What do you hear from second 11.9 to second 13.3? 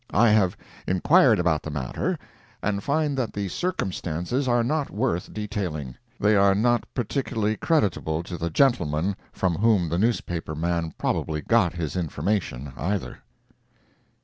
information, either.